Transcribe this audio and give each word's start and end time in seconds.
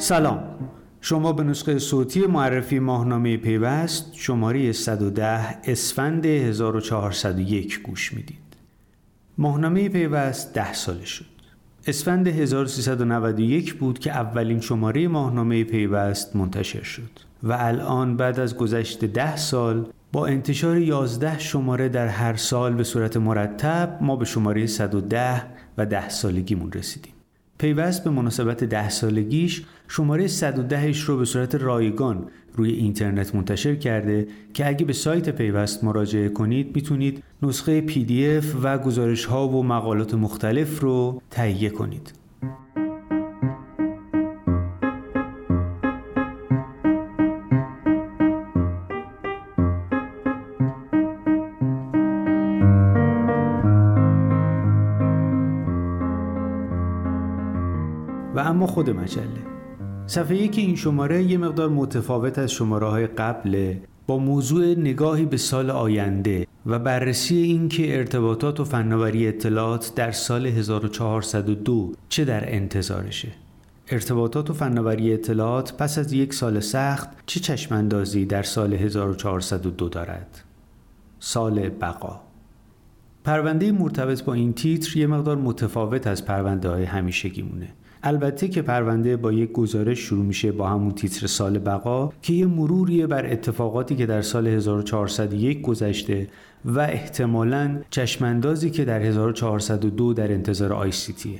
سلام. 0.00 0.42
شما 1.00 1.32
به 1.32 1.42
نسخه 1.42 1.78
صوتی 1.78 2.26
معرفی 2.26 2.78
ماهنامه 2.78 3.36
پیوست 3.36 4.14
شماره 4.14 4.72
110 4.72 5.24
اسفند 5.64 6.26
1401 6.26 7.82
گوش 7.82 8.12
می‌دید. 8.12 8.38
ماهنامه 9.38 9.88
پیوست 9.88 10.54
ده 10.54 10.72
ساله 10.72 11.04
شد. 11.04 11.24
اسفند 11.86 12.28
1391 12.28 13.74
بود 13.74 13.98
که 13.98 14.10
اولین 14.10 14.60
شماره 14.60 15.08
ماهنامه 15.08 15.64
پیوست 15.64 16.36
منتشر 16.36 16.82
شد 16.82 17.10
و 17.42 17.52
الان 17.52 18.16
بعد 18.16 18.40
از 18.40 18.56
گذشت 18.56 19.04
ده 19.04 19.36
سال 19.36 19.86
با 20.12 20.26
انتشار 20.26 20.78
11 20.78 21.38
شماره 21.38 21.88
در 21.88 22.06
هر 22.06 22.36
سال 22.36 22.74
به 22.74 22.84
صورت 22.84 23.16
مرتب 23.16 23.98
ما 24.00 24.16
به 24.16 24.24
شماره 24.24 24.66
110 24.66 25.42
و 25.78 25.86
ده 25.86 26.08
سالگیمون 26.08 26.72
رسیدیم. 26.72 27.12
پیوست 27.60 28.04
به 28.04 28.10
مناسبت 28.10 28.64
ده 28.64 28.88
سالگیش 28.88 29.62
شماره 29.88 30.28
110ش 30.28 30.96
رو 30.96 31.16
به 31.16 31.24
صورت 31.24 31.54
رایگان 31.54 32.26
روی 32.54 32.70
اینترنت 32.70 33.34
منتشر 33.34 33.74
کرده 33.74 34.28
که 34.54 34.68
اگه 34.68 34.84
به 34.84 34.92
سایت 34.92 35.30
پیوست 35.30 35.84
مراجعه 35.84 36.28
کنید 36.28 36.76
می‌تونید 36.76 37.22
نسخه 37.42 37.80
پی 37.80 38.04
دی 38.04 38.36
اف 38.36 38.56
و 38.62 38.78
گزارش 38.78 39.24
ها 39.24 39.48
و 39.48 39.62
مقالات 39.64 40.14
مختلف 40.14 40.80
رو 40.80 41.22
تهیه 41.30 41.70
کنید. 41.70 42.19
اما 58.60 58.66
خود 58.66 58.90
مجله. 58.90 59.46
صفحه 60.06 60.48
که 60.48 60.60
این 60.60 60.76
شماره 60.76 61.22
یه 61.22 61.38
مقدار 61.38 61.68
متفاوت 61.68 62.38
از 62.38 62.52
شماره 62.52 62.86
های 62.86 63.06
قبل 63.06 63.74
با 64.06 64.18
موضوع 64.18 64.74
نگاهی 64.74 65.24
به 65.24 65.36
سال 65.36 65.70
آینده 65.70 66.46
و 66.66 66.78
بررسی 66.78 67.36
اینکه 67.36 67.96
ارتباطات 67.96 68.60
و 68.60 68.64
فناوری 68.64 69.28
اطلاعات 69.28 69.92
در 69.96 70.12
سال 70.12 70.46
1402 70.46 71.92
چه 72.08 72.24
در 72.24 72.54
انتظارشه. 72.54 73.28
ارتباطات 73.88 74.50
و 74.50 74.52
فناوری 74.52 75.12
اطلاعات 75.12 75.76
پس 75.76 75.98
از 75.98 76.12
یک 76.12 76.34
سال 76.34 76.60
سخت 76.60 77.08
چه 77.26 77.40
چشماندازی 77.40 78.26
در 78.26 78.42
سال 78.42 78.74
1402 78.74 79.88
دارد؟ 79.88 80.44
سال 81.18 81.68
بقا. 81.68 82.20
پرونده 83.24 83.72
مرتبط 83.72 84.22
با 84.22 84.34
این 84.34 84.52
تیتر 84.52 84.98
یه 84.98 85.06
مقدار 85.06 85.36
متفاوت 85.36 86.06
از 86.06 86.24
پرونده 86.24 86.68
های 86.68 86.84
همیشگی 86.84 87.42
مونه 87.42 87.68
البته 88.02 88.48
که 88.48 88.62
پرونده 88.62 89.16
با 89.16 89.32
یک 89.32 89.52
گزارش 89.52 89.98
شروع 89.98 90.24
میشه 90.24 90.52
با 90.52 90.68
همون 90.68 90.92
تیتر 90.92 91.26
سال 91.26 91.58
بقا 91.58 92.12
که 92.22 92.32
یه 92.32 92.46
مروریه 92.46 93.06
بر 93.06 93.26
اتفاقاتی 93.26 93.96
که 93.96 94.06
در 94.06 94.22
سال 94.22 94.46
1401 94.46 95.62
گذشته 95.62 96.26
و 96.64 96.78
احتمالاً 96.78 97.78
چشماندازی 97.90 98.70
که 98.70 98.84
در 98.84 99.00
1402 99.00 100.14
در 100.14 100.32
انتظار 100.32 100.72
ICT 100.72 101.12
ه. 101.12 101.38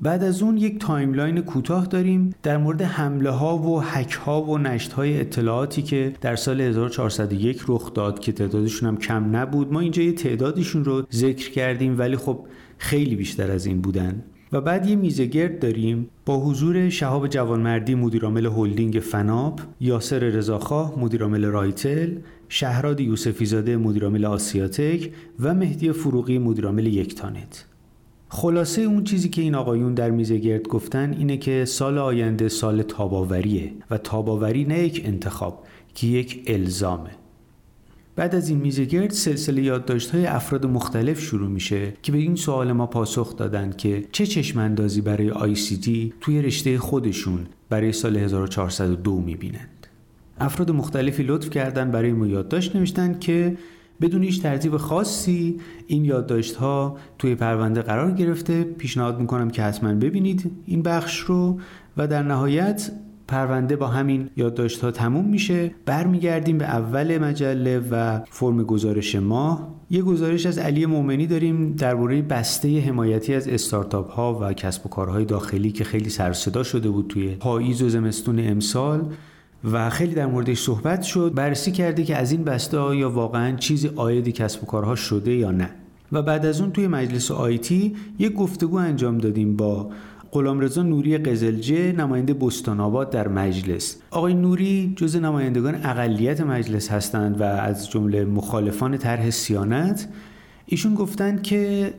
بعد 0.00 0.24
از 0.24 0.42
اون 0.42 0.56
یک 0.56 0.80
timeline 0.80 1.40
کوتاه 1.40 1.86
داریم 1.86 2.34
در 2.42 2.56
مورد 2.56 2.82
حمله 2.82 3.30
ها 3.30 3.58
و 3.58 3.82
هک 3.82 4.12
ها 4.12 4.42
و 4.42 4.58
نشت 4.58 4.92
های 4.92 5.20
اطلاعاتی 5.20 5.82
که 5.82 6.12
در 6.20 6.36
سال 6.36 6.60
1401 6.60 7.62
رخ 7.68 7.94
داد 7.94 8.18
که 8.18 8.32
تعدادشون 8.32 8.88
هم 8.88 8.96
کم 8.96 9.36
نبود 9.36 9.72
ما 9.72 9.80
اینجا 9.80 10.02
یه 10.02 10.12
تعدادشون 10.12 10.84
رو 10.84 11.02
ذکر 11.12 11.50
کردیم 11.50 11.98
ولی 11.98 12.16
خب 12.16 12.46
خیلی 12.78 13.16
بیشتر 13.16 13.50
از 13.50 13.66
این 13.66 13.80
بودن 13.80 14.22
و 14.52 14.60
بعد 14.60 14.86
یه 14.86 14.96
میزه 14.96 15.26
گرد 15.26 15.58
داریم 15.58 16.08
با 16.26 16.40
حضور 16.40 16.88
شهاب 16.88 17.28
جوانمردی 17.28 17.94
مدیرعامل 17.94 18.46
هلدینگ 18.46 18.94
فناپ، 18.94 19.60
یاسر 19.80 20.18
رضاخواه 20.18 20.98
مدیرعامل 20.98 21.44
رایتل، 21.44 22.14
شهراد 22.48 23.00
یوسفی 23.00 23.46
زاده 23.46 23.76
مدیرعامل 23.76 24.24
آسیاتک 24.24 25.12
و 25.40 25.54
مهدی 25.54 25.92
فروغی 25.92 26.38
مدیرعامل 26.38 26.86
یکتانت. 26.86 27.64
خلاصه 28.28 28.82
اون 28.82 29.04
چیزی 29.04 29.28
که 29.28 29.42
این 29.42 29.54
آقایون 29.54 29.94
در 29.94 30.10
میزه 30.10 30.38
گرد 30.38 30.68
گفتن 30.68 31.12
اینه 31.12 31.36
که 31.36 31.64
سال 31.64 31.98
آینده 31.98 32.48
سال 32.48 32.82
تاباوریه 32.82 33.72
و 33.90 33.98
تاباوری 33.98 34.64
نه 34.64 34.78
یک 34.78 35.02
انتخاب 35.04 35.64
که 35.94 36.06
یک 36.06 36.42
الزامه. 36.46 37.10
بعد 38.18 38.34
از 38.34 38.48
این 38.48 38.58
میزه 38.58 38.84
گرد 38.84 39.10
سلسله 39.10 39.62
یادداشت 39.62 40.10
های 40.10 40.26
افراد 40.26 40.66
مختلف 40.66 41.20
شروع 41.20 41.48
میشه 41.48 41.92
که 42.02 42.12
به 42.12 42.18
این 42.18 42.36
سوال 42.36 42.72
ما 42.72 42.86
پاسخ 42.86 43.36
دادن 43.36 43.70
که 43.70 44.04
چه 44.12 44.26
چشماندازی 44.26 45.00
برای 45.00 45.30
آی 45.30 45.54
سی 45.54 46.12
توی 46.20 46.42
رشته 46.42 46.78
خودشون 46.78 47.46
برای 47.68 47.92
سال 47.92 48.16
1402 48.16 49.20
می‌بینند. 49.20 49.86
افراد 50.40 50.70
مختلفی 50.70 51.22
لطف 51.22 51.50
کردن 51.50 51.90
برای 51.90 52.12
ما 52.12 52.26
یادداشت 52.26 52.76
نوشتن 52.76 53.18
که 53.18 53.56
بدون 54.00 54.22
هیچ 54.22 54.42
ترتیب 54.42 54.76
خاصی 54.76 55.60
این 55.86 56.04
یادداشت 56.04 56.56
ها 56.56 56.96
توی 57.18 57.34
پرونده 57.34 57.82
قرار 57.82 58.12
گرفته 58.12 58.64
پیشنهاد 58.64 59.20
می‌کنم 59.20 59.50
که 59.50 59.62
حتما 59.62 59.94
ببینید 59.94 60.50
این 60.66 60.82
بخش 60.82 61.18
رو 61.18 61.60
و 61.96 62.06
در 62.06 62.22
نهایت 62.22 62.90
پرونده 63.28 63.76
با 63.76 63.86
همین 63.86 64.30
یادداشت 64.36 64.80
ها 64.84 64.90
تموم 64.90 65.24
میشه. 65.24 65.70
برمیگردیم 65.86 66.58
به 66.58 66.64
اول 66.64 67.18
مجله 67.18 67.78
و 67.90 68.20
فرم 68.30 68.62
گزارش 68.62 69.14
ما. 69.14 69.74
یه 69.90 70.02
گزارش 70.02 70.46
از 70.46 70.58
علی 70.58 70.86
مومنی 70.86 71.26
داریم 71.26 71.72
درباره 71.72 72.22
بسته 72.22 72.80
حمایتی 72.80 73.34
از 73.34 73.48
استارتاپ 73.48 74.10
ها 74.10 74.38
و 74.40 74.52
کسب 74.52 74.86
و 74.86 74.88
کارهای 74.88 75.24
داخلی 75.24 75.72
که 75.72 75.84
خیلی 75.84 76.10
سر 76.10 76.32
صدا 76.32 76.62
شده 76.62 76.90
بود 76.90 77.06
توی 77.08 77.28
پاییز 77.28 77.82
و 77.82 77.88
زمستون 77.88 78.48
امسال 78.48 79.12
و 79.72 79.90
خیلی 79.90 80.14
در 80.14 80.26
موردش 80.26 80.60
صحبت 80.60 81.02
شد. 81.02 81.32
بررسی 81.34 81.72
کرده 81.72 82.04
که 82.04 82.16
از 82.16 82.32
این 82.32 82.44
بسته 82.44 82.96
یا 82.96 83.10
واقعا 83.10 83.56
چیزی 83.56 83.90
آید 83.96 84.28
کسب 84.28 84.62
و 84.62 84.66
کارها 84.66 84.94
شده 84.94 85.34
یا 85.34 85.50
نه. 85.50 85.70
و 86.12 86.22
بعد 86.22 86.46
از 86.46 86.60
اون 86.60 86.72
توی 86.72 86.86
مجلس 86.86 87.30
آیتی 87.30 87.96
یک 88.18 88.32
گفتگو 88.32 88.76
انجام 88.76 89.18
دادیم 89.18 89.56
با 89.56 89.90
غلامرضا 90.32 90.82
نوری 90.82 91.18
قزلجه 91.18 91.92
نماینده 91.92 92.34
بستان 92.34 92.80
آباد 92.80 93.10
در 93.10 93.28
مجلس. 93.28 93.96
آقای 94.10 94.34
نوری 94.34 94.92
جز 94.96 95.16
نمایندگان 95.16 95.74
اقلیت 95.74 96.40
مجلس 96.40 96.90
هستند 96.90 97.40
و 97.40 97.44
از 97.44 97.90
جمله 97.90 98.24
مخالفان 98.24 98.96
طرح 98.96 99.30
سیانت. 99.30 100.08
ایشون 100.66 100.94
گفتند 100.94 101.42
که 101.42 101.94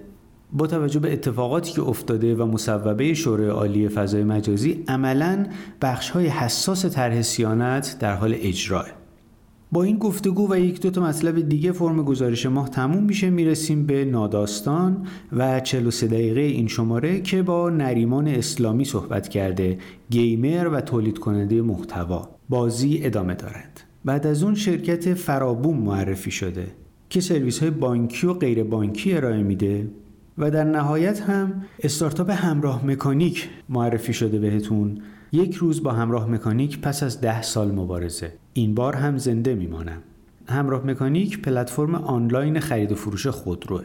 با 0.53 0.67
توجه 0.67 1.00
به 1.00 1.13
اتفاقاتی 1.13 1.73
که 1.73 1.81
افتاده 1.81 2.35
و 2.35 2.45
مصوبه 2.45 3.13
شورای 3.13 3.50
عالی 3.50 3.90
فضای 3.90 4.23
مجازی 4.23 4.84
عملا 4.88 5.46
بخش 5.81 6.09
های 6.09 6.28
حساس 6.28 6.85
طرح 6.85 7.22
سیانت 7.22 7.97
در 8.00 8.16
حال 8.16 8.35
اجراه. 8.38 8.99
با 9.72 9.84
این 9.84 9.97
گفتگو 9.97 10.52
و 10.52 10.59
یک 10.59 10.81
دو 10.81 10.90
تا 10.90 11.02
مطلب 11.02 11.50
دیگه 11.50 11.72
فرم 11.72 12.03
گزارش 12.03 12.46
ماه 12.46 12.69
تموم 12.69 13.03
میشه 13.03 13.30
می‌رسیم 13.30 13.85
به 13.85 14.06
ناداستان 14.06 15.07
و 15.31 15.59
43 15.59 16.07
دقیقه 16.07 16.41
این 16.41 16.68
شماره 16.68 17.22
که 17.22 17.44
با 17.44 17.69
نریمان 17.69 18.28
اسلامی 18.28 18.85
صحبت 18.85 19.28
کرده 19.28 19.78
گیمر 20.09 20.68
و 20.68 20.81
تولید 20.81 21.19
کننده 21.19 21.62
محتوا. 21.62 22.29
بازی 22.50 23.00
ادامه 23.03 23.35
دارد. 23.35 23.84
بعد 24.06 24.28
از 24.28 24.44
اون 24.44 24.56
شرکت 24.56 25.13
فرابوم 25.13 25.78
معرفی 25.78 26.31
شده 26.31 26.68
که 27.09 27.22
سرویس 27.22 27.59
های 27.59 27.69
بانکی 27.69 28.28
و 28.28 28.34
غیر 28.34 28.63
بانکی 28.63 29.13
ارائه 29.13 29.44
میده 29.44 29.88
و 30.38 30.52
در 30.52 30.63
نهایت 30.63 31.22
هم 31.22 31.63
استارتاپ 31.84 32.29
همراه 32.29 32.85
مکانیک 32.85 33.50
معرفی 33.69 34.13
شده 34.13 34.40
بهتون. 34.40 35.02
یک 35.31 35.55
روز 35.55 35.84
با 35.84 35.91
همراه 35.91 36.29
مکانیک 36.29 36.81
پس 36.81 37.03
از 37.03 37.22
ده 37.22 37.41
سال 37.41 37.72
مبارزه. 37.72 38.34
این 38.53 38.76
بار 38.76 38.96
هم 38.96 39.17
زنده 39.17 39.55
میمانم. 39.55 40.02
همراه 40.47 40.85
مکانیک 40.85 41.41
پلتفرم 41.41 41.96
آنلاین 41.96 42.59
خرید 42.59 42.91
و 42.91 42.96
فروش 42.96 43.28
خودروه 43.28 43.84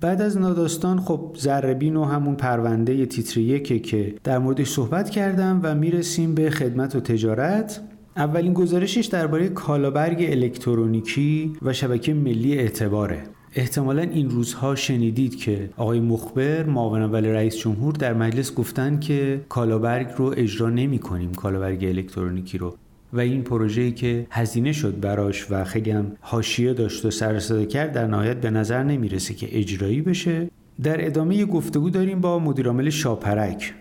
بعد 0.00 0.22
از 0.22 0.38
ناداستان 0.38 1.00
خب 1.00 1.36
زربین 1.38 1.96
و 1.96 2.04
همون 2.04 2.34
پرونده 2.34 3.06
تیتر 3.06 3.40
یکه 3.40 3.78
که 3.78 4.14
در 4.24 4.38
موردش 4.38 4.68
صحبت 4.68 5.10
کردم 5.10 5.60
و 5.62 5.74
می‌رسیم 5.74 6.34
به 6.34 6.50
خدمت 6.50 6.96
و 6.96 7.00
تجارت. 7.00 7.80
اولین 8.16 8.54
گزارشش 8.54 9.06
درباره 9.06 9.48
کالابرگ 9.48 10.26
الکترونیکی 10.30 11.52
و 11.62 11.72
شبکه 11.72 12.14
ملی 12.14 12.58
اعتباره. 12.58 13.22
احتمالا 13.56 14.02
این 14.02 14.30
روزها 14.30 14.74
شنیدید 14.74 15.36
که 15.36 15.70
آقای 15.76 16.00
مخبر 16.00 16.62
معاون 16.62 17.02
اول 17.02 17.26
رئیس 17.26 17.56
جمهور 17.56 17.94
در 17.94 18.14
مجلس 18.14 18.54
گفتن 18.54 19.00
که 19.00 19.40
کالابرگ 19.48 20.06
رو 20.16 20.34
اجرا 20.36 20.70
نمی 20.70 20.98
کنیم 20.98 21.34
کالابرگ 21.34 21.84
الکترونیکی 21.84 22.58
رو. 22.58 22.76
و 23.12 23.20
این 23.20 23.42
پروژه‌ای 23.42 23.92
که 23.92 24.26
هزینه 24.30 24.72
شد 24.72 25.00
براش 25.00 25.46
و 25.50 25.64
خیلی 25.64 25.90
هم 25.90 26.12
حاشیه 26.20 26.72
داشت 26.72 27.04
و 27.04 27.10
سر 27.10 27.64
کرد 27.64 27.92
در 27.92 28.06
نهایت 28.06 28.40
به 28.40 28.50
نظر 28.50 28.82
نمی‌رسه 28.82 29.34
که 29.34 29.58
اجرایی 29.58 30.02
بشه. 30.02 30.50
در 30.82 31.06
ادامه 31.06 31.44
گفتگو 31.44 31.90
داریم 31.90 32.20
با 32.20 32.38
مدیرعامل 32.38 32.90
شاپرک. 32.90 33.74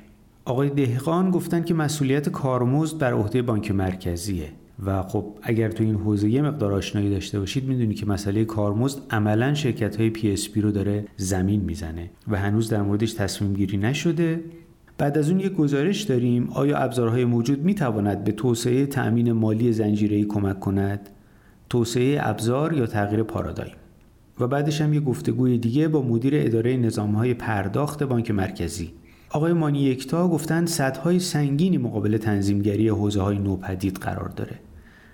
آقای 0.46 0.70
دهقان 0.70 1.32
گفتن 1.32 1.64
که 1.64 1.74
مسئولیت 1.74 2.30
کارمزد 2.30 2.98
بر 2.98 3.14
عهده 3.14 3.42
بانک 3.42 3.72
مرکزیه. 3.72 4.50
و 4.86 5.04
خب 5.04 5.26
اگر 5.42 5.72
تو 5.72 5.84
این 5.84 5.96
حوزه 5.96 6.30
یه 6.30 6.42
مقدار 6.42 6.74
آشنایی 6.74 7.10
داشته 7.10 7.40
باشید 7.40 7.68
می‌دونی 7.68 7.94
که 7.94 8.06
مسئله 8.06 8.46
کارمزد 8.46 9.00
عملا 9.10 9.54
شرکت 9.54 9.96
های 9.96 10.10
PSP 10.10 10.62
رو 10.62 10.72
داره 10.72 11.06
زمین 11.18 11.62
می‌زنه 11.62 12.10
و 12.28 12.38
هنوز 12.40 12.70
در 12.70 12.82
موردش 12.82 13.14
تصمیم 13.14 13.54
گیری 13.54 13.78
نشده. 13.78 14.44
بعد 14.98 15.18
از 15.18 15.30
اون 15.30 15.40
یک 15.40 15.54
گزارش 15.54 16.02
داریم 16.02 16.50
آیا 16.50 16.78
ابزارهای 16.78 17.26
موجود 17.26 17.64
می 17.64 17.76
تواند 17.76 18.24
به 18.24 18.32
توسعه 18.32 18.86
تأمین 18.86 19.32
مالی 19.32 19.72
زنجیره‌ای 19.72 20.26
کمک 20.26 20.60
کند؟ 20.60 21.10
توسعه 21.70 22.18
ابزار 22.22 22.74
یا 22.74 22.86
تغییر 22.86 23.24
پارادایم؟ 23.24 23.76
و 24.40 24.48
بعدش 24.48 24.82
هم 24.82 24.94
یه 24.94 25.00
گفتگوی 25.00 25.58
دیگه 25.58 25.88
با 25.88 26.02
مدیر 26.02 26.34
اداره 26.36 26.78
نظامهای 26.78 27.34
پرداخت 27.34 28.04
بانک 28.04 28.32
مرکزی. 28.32 28.92
آقای 29.34 29.54
مانی 29.54 29.80
یکتا 29.80 30.28
گفتن 30.28 30.66
صدهای 30.66 31.20
سنگینی 31.20 31.78
مقابل 31.78 32.18
تنظیمگری 32.18 32.90
حوزه 32.90 33.22
های 33.22 33.38
نوپدید 33.38 33.98
قرار 33.98 34.30
داره. 34.30 34.60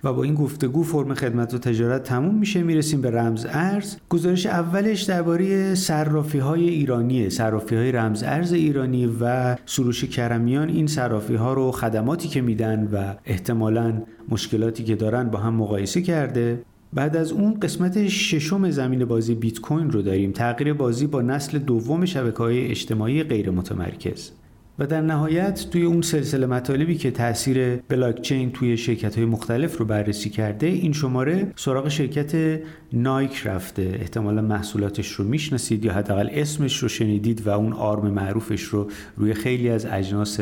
و 0.04 0.12
با 0.12 0.22
این 0.22 0.34
گفتگو 0.34 0.82
فرم 0.82 1.14
خدمت 1.14 1.54
و 1.54 1.58
تجارت 1.58 2.02
تموم 2.02 2.34
میشه 2.34 2.62
می‌رسیم 2.62 3.00
به 3.00 3.10
رمز 3.10 3.46
ارز. 3.48 3.96
گزارش 4.08 4.46
اولش 4.46 5.02
درباره 5.02 5.74
صرافی 5.74 6.38
های 6.38 6.68
ایرانی 6.68 7.30
صرافی 7.30 7.76
های 7.76 7.92
رمز 7.92 8.22
ارز 8.22 8.52
ایرانی 8.52 9.16
و 9.20 9.56
سروش 9.66 10.04
کرمیان 10.04 10.68
این 10.68 10.86
صرافی 10.86 11.34
ها 11.34 11.54
رو 11.54 11.70
خدماتی 11.70 12.28
که 12.28 12.40
میدن 12.40 12.88
و 12.92 13.14
احتمالا 13.24 14.02
مشکلاتی 14.28 14.84
که 14.84 14.96
دارن 14.96 15.30
با 15.30 15.38
هم 15.38 15.54
مقایسه 15.54 16.02
کرده. 16.02 16.62
بعد 16.92 17.16
از 17.16 17.32
اون 17.32 17.60
قسمت 17.60 18.08
ششم 18.08 18.70
زمین 18.70 19.04
بازی 19.04 19.34
بیت 19.34 19.60
کوین 19.60 19.90
رو 19.90 20.02
داریم. 20.02 20.32
تغییر 20.32 20.72
بازی 20.72 21.06
با 21.06 21.22
نسل 21.22 21.58
دوم 21.58 22.04
شبکه 22.04 22.38
های 22.38 22.66
اجتماعی 22.66 23.22
غیر 23.22 23.50
متمرکز 23.50 24.30
و 24.78 24.86
در 24.86 25.00
نهایت 25.00 25.66
توی 25.70 25.82
اون 25.82 26.02
سلسله 26.02 26.46
مطالبی 26.46 26.94
که 26.94 27.10
تاثیر 27.10 27.76
بلاکچین 27.76 28.52
توی 28.52 28.76
شرکت 28.76 29.16
های 29.16 29.24
مختلف 29.24 29.78
رو 29.78 29.84
بررسی 29.84 30.30
کرده 30.30 30.66
این 30.66 30.92
شماره 30.92 31.52
سراغ 31.56 31.88
شرکت 31.88 32.60
نایک 32.92 33.46
رفته. 33.46 33.98
احتمالا 34.00 34.42
محصولاتش 34.42 35.12
رو 35.12 35.24
می‌شناسید 35.24 35.84
یا 35.84 35.92
حداقل 35.92 36.28
اسمش 36.32 36.78
رو 36.78 36.88
شنیدید 36.88 37.46
و 37.46 37.50
اون 37.50 37.72
آرم 37.72 38.10
معروفش 38.10 38.62
رو 38.62 38.90
روی 39.16 39.34
خیلی 39.34 39.68
از 39.68 39.86
اجناس 39.86 40.40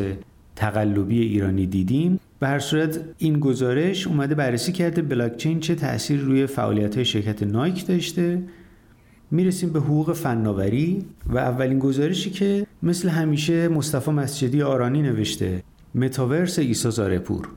تقلبی 0.58 1.20
ایرانی 1.20 1.66
دیدیم 1.66 2.20
به 2.40 2.48
هر 2.48 2.58
صورت 2.58 3.00
این 3.18 3.40
گزارش 3.40 4.06
اومده 4.06 4.34
بررسی 4.34 4.72
کرده 4.72 5.02
بلاکچین 5.02 5.60
چه 5.60 5.74
تاثیر 5.74 6.20
روی 6.20 6.46
فعالیت 6.46 6.94
های 6.94 7.04
شرکت 7.04 7.42
نایک 7.42 7.86
داشته. 7.86 8.42
می‌رسیم 9.30 9.70
به 9.70 9.80
حقوق 9.80 10.12
فناوری 10.12 11.04
و 11.26 11.38
اولین 11.38 11.78
گزارشی 11.78 12.30
که 12.30 12.66
مثل 12.82 13.08
همیشه 13.08 13.68
مصطفی 13.68 14.10
مسجدی 14.10 14.62
آرانی 14.62 15.02
نوشته 15.02 15.62
متاورس 15.94 16.58
ایسا 16.58 16.90
زارپور 16.90 17.48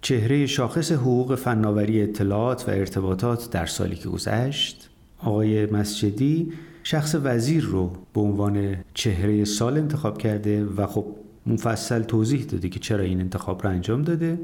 چهره 0.00 0.46
شاخص 0.46 0.92
حقوق 0.92 1.34
فناوری 1.34 2.02
اطلاعات 2.02 2.68
و 2.68 2.70
ارتباطات 2.70 3.50
در 3.50 3.66
سالی 3.66 3.96
که 3.96 4.08
گذشت. 4.08 4.90
آقای 5.18 5.66
مسجدی 5.66 6.52
شخص 6.82 7.16
وزیر 7.22 7.64
رو 7.64 7.92
به 8.14 8.20
عنوان 8.20 8.76
چهره 8.94 9.44
سال 9.44 9.78
انتخاب 9.78 10.18
کرده 10.18 10.64
و 10.64 10.86
خب 10.86 11.06
مفصل 11.52 12.02
توضیح 12.02 12.44
داده 12.44 12.68
که 12.68 12.80
چرا 12.80 13.04
این 13.04 13.20
انتخاب 13.20 13.64
را 13.64 13.70
انجام 13.70 14.02
داده. 14.02 14.38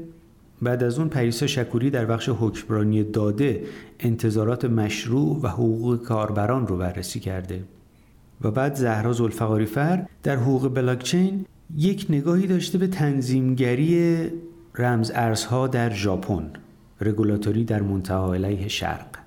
بعد 0.61 0.83
از 0.83 0.99
اون 0.99 1.09
پریسا 1.09 1.47
شکوری 1.47 1.89
در 1.89 2.05
بخش 2.05 2.29
حکمرانی 2.29 3.03
داده 3.03 3.63
انتظارات 3.99 4.65
مشروع 4.65 5.39
و 5.41 5.47
حقوق 5.47 6.03
کاربران 6.03 6.67
رو 6.67 6.77
بررسی 6.77 7.19
کرده. 7.19 7.63
و 8.41 8.51
بعد 8.51 8.75
زهرا 8.75 9.13
زلفقاری 9.13 9.65
فر 9.65 10.05
در 10.23 10.35
حقوق 10.35 10.73
بلاکچین 10.73 11.45
یک 11.77 12.05
نگاهی 12.09 12.47
داشته 12.47 12.77
به 12.77 12.87
تنظیمگری 12.87 14.17
رمز 14.75 15.11
ارزها 15.15 15.67
در 15.67 15.93
ژاپن 15.93 16.49
رگولاتوری 17.01 17.63
در 17.63 17.81
منتها 17.81 18.33
علیه 18.33 18.67
شرق. 18.67 19.26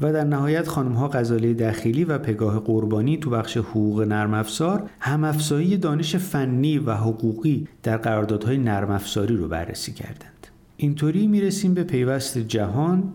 و 0.00 0.12
در 0.12 0.24
نهایت 0.24 0.68
خانم 0.68 0.92
ها 0.92 1.08
غزاله 1.08 1.54
دخیلی 1.54 2.04
و 2.04 2.18
پگاه 2.18 2.60
قربانی 2.60 3.16
تو 3.16 3.30
بخش 3.30 3.56
حقوق 3.56 4.00
نرم 4.00 4.34
افزار 4.34 4.90
هم 5.00 5.24
افزایی 5.24 5.76
دانش 5.76 6.16
فنی 6.16 6.78
و 6.78 6.94
حقوقی 6.94 7.68
در 7.82 7.96
قراردادهای 7.96 8.58
نرم 8.58 8.90
افزاری 8.90 9.36
رو 9.36 9.48
بررسی 9.48 9.92
کردند. 9.92 10.46
اینطوری 10.76 11.26
می‌رسیم 11.26 11.74
به 11.74 11.84
پیوست 11.84 12.38
جهان. 12.38 13.12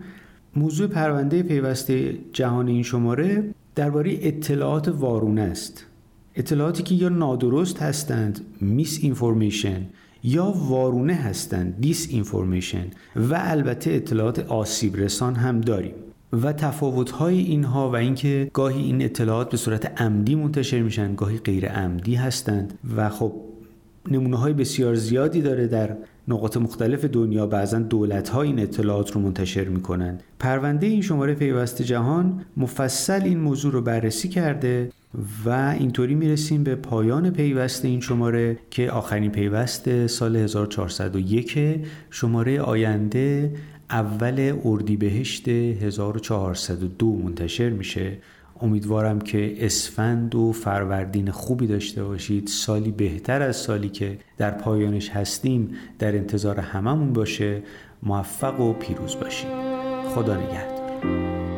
موضوع 0.56 0.86
پرونده 0.86 1.42
پیوست 1.42 1.90
جهان 2.32 2.68
این 2.68 2.82
شماره 2.82 3.44
درباره 3.74 4.18
اطلاعات 4.20 4.88
وارونه 4.88 5.40
است. 5.40 5.86
اطلاعاتی 6.34 6.82
که 6.82 6.94
یا 6.94 7.08
نادرست 7.08 7.82
هستند 7.82 8.40
میس 8.60 8.98
اینفورمیشن 9.02 9.86
یا 10.22 10.44
وارونه 10.44 11.14
هستند 11.14 11.80
دیس 11.80 12.08
اینفورمیشن 12.10 12.84
و 13.16 13.40
البته 13.42 13.90
اطلاعات 13.90 14.38
آسیب 14.38 14.96
رسان 14.96 15.34
هم 15.34 15.60
داریم. 15.60 15.94
و 16.32 16.52
تفاوت‌های 16.52 17.38
اینها 17.38 17.90
و 17.90 17.96
اینکه 17.96 18.50
گاهی 18.52 18.82
این 18.82 19.02
اطلاعات 19.02 19.50
به 19.50 19.56
صورت 19.56 20.00
عمدی 20.02 20.34
منتشر 20.34 20.82
میشن 20.82 21.14
گاهی 21.14 21.38
غیر 21.38 21.68
عمدی 21.68 22.14
هستند 22.14 22.78
و 22.96 23.08
خب 23.08 23.32
نمونه 24.10 24.36
های 24.36 24.52
بسیار 24.52 24.94
زیادی 24.94 25.42
داره 25.42 25.66
در 25.66 25.96
نقاط 26.28 26.56
مختلف 26.56 27.04
دنیا 27.04 27.46
بعضا 27.46 27.78
دولت 27.78 28.28
ها 28.28 28.42
این 28.42 28.58
اطلاعات 28.58 29.12
رو 29.12 29.20
منتشر 29.20 29.64
می 29.64 29.82
کنند. 29.82 30.22
پرونده 30.38 30.86
این 30.86 31.02
شماره 31.02 31.34
پیوست 31.34 31.82
جهان 31.82 32.44
مفصل 32.56 33.22
این 33.24 33.40
موضوع 33.40 33.72
رو 33.72 33.82
بررسی 33.82 34.28
کرده 34.28 34.90
و 35.44 35.74
اینطوری 35.78 36.14
می‌رسیم 36.14 36.64
به 36.64 36.74
پایان 36.74 37.30
پیوست 37.30 37.84
این 37.84 38.00
شماره 38.00 38.58
که 38.70 38.90
آخرین 38.90 39.30
پیوست 39.30 40.06
سال 40.06 40.36
1401 40.36 41.58
شماره 42.10 42.60
آینده 42.60 43.52
اول 43.90 44.58
اردیبهشت 44.64 45.48
1402 45.48 47.06
منتشر 47.06 47.70
میشه. 47.70 48.18
امیدوارم 48.60 49.20
که 49.20 49.66
اسفند 49.66 50.34
و 50.34 50.52
فروردین 50.52 51.30
خوبی 51.30 51.66
داشته 51.66 52.04
باشید. 52.04 52.46
سالی 52.46 52.90
بهتر 52.90 53.42
از 53.42 53.56
سالی 53.56 53.88
که 53.88 54.18
در 54.36 54.50
پایانش 54.50 55.10
هستیم 55.10 55.70
در 55.98 56.16
انتظار 56.16 56.60
هممون 56.60 57.12
باشه. 57.12 57.62
موفق 58.02 58.60
و 58.60 58.72
پیروز 58.72 59.16
باشید. 59.16 59.50
خدا 60.14 60.36
نگهدار. 60.36 61.53